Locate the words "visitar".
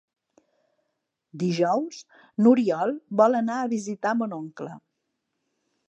3.75-4.19